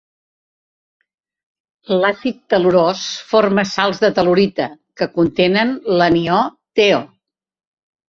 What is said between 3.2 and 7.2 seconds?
forma sals de tel·lurita que contenen l'anió TeO.